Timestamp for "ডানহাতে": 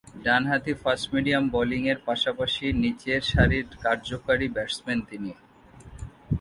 0.23-0.71